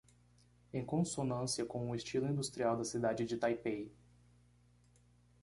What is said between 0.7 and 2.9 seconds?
Em consonância com o estilo industrial da